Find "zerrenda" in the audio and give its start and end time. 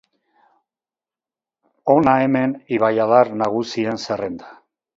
4.09-4.53